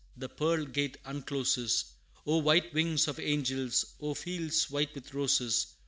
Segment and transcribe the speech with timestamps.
[0.17, 1.91] the pearl gate uncloses!
[2.25, 3.85] O white wings of angels!
[3.99, 5.75] O fields white with roses!